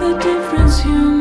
[0.00, 1.13] the difference you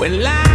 [0.00, 0.49] When life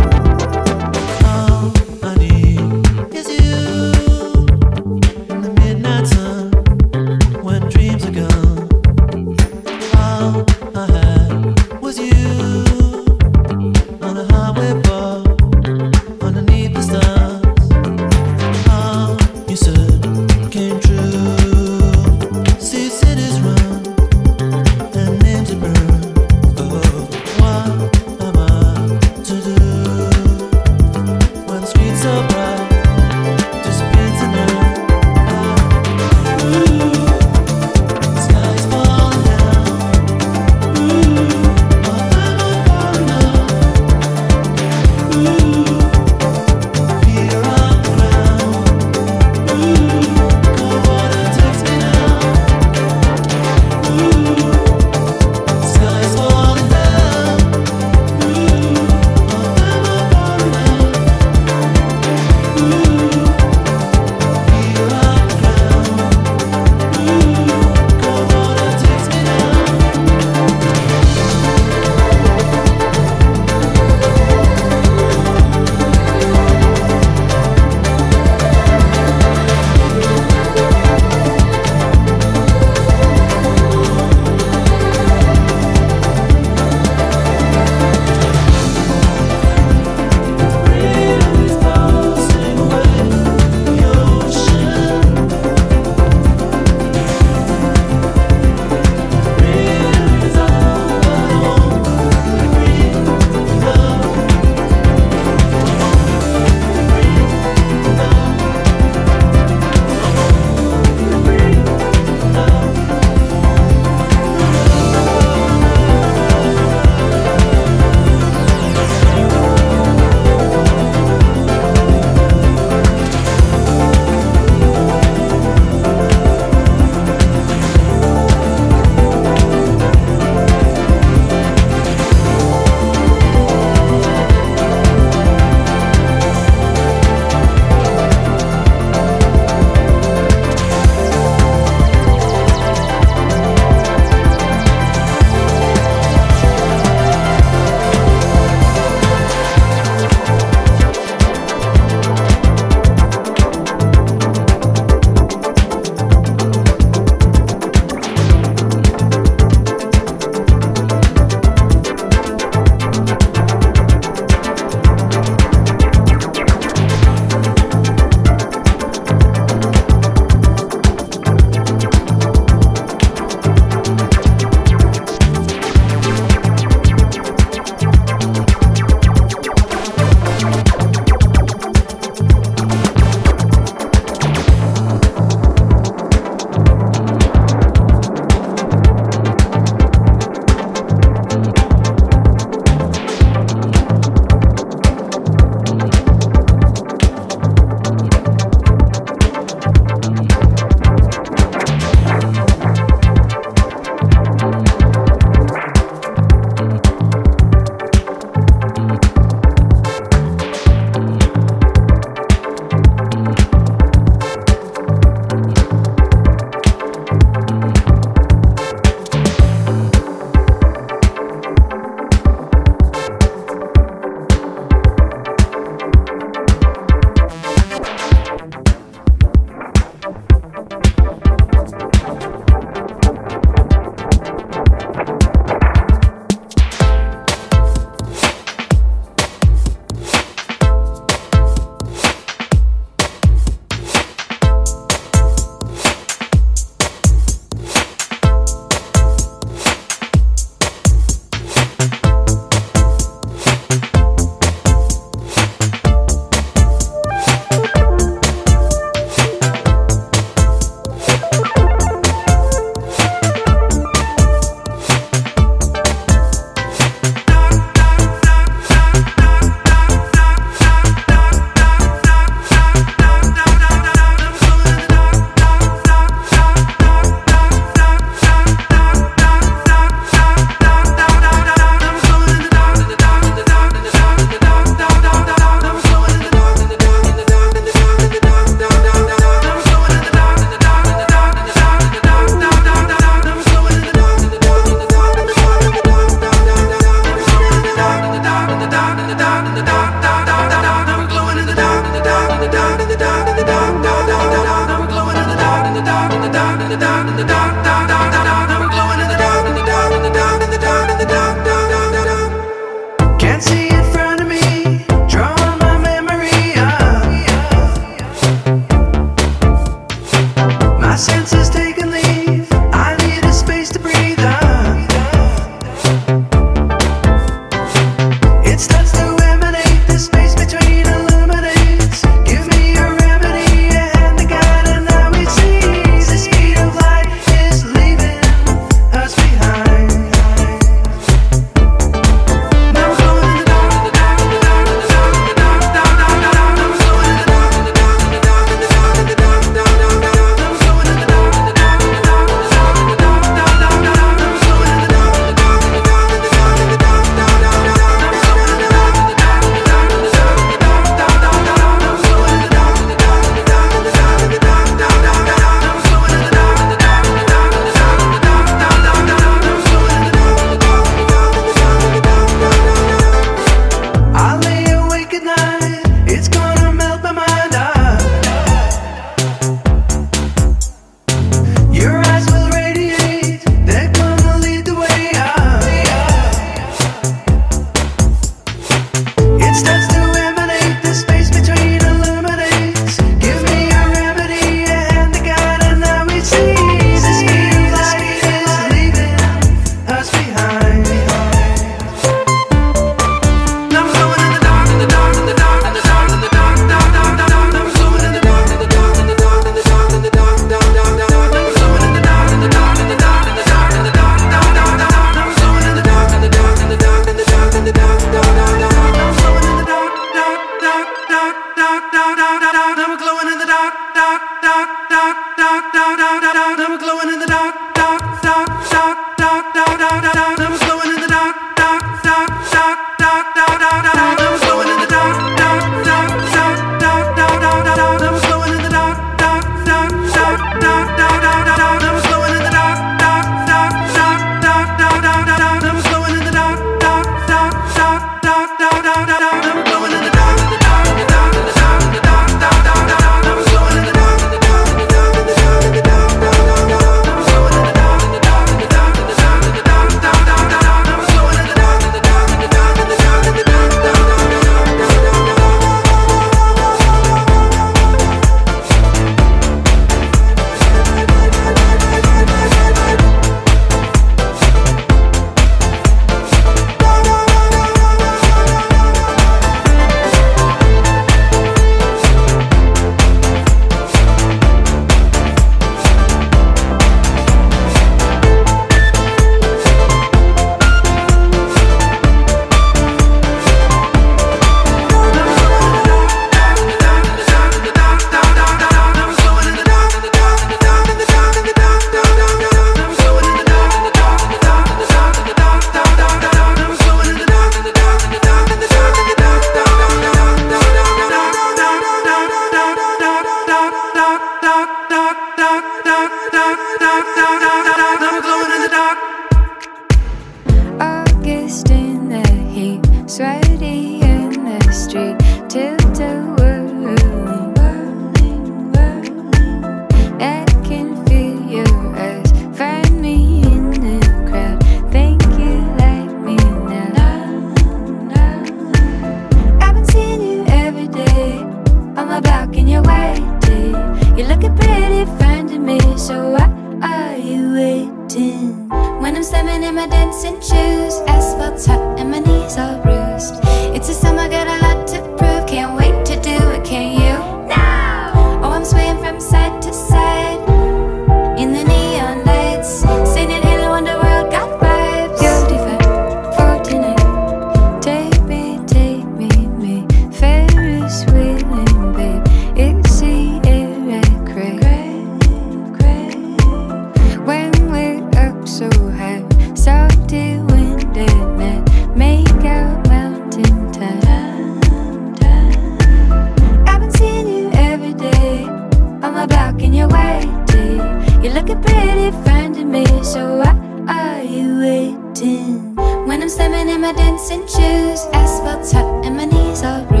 [596.11, 600.00] When I'm stepping in my dancing shoes Asphalt top and my knees are bruised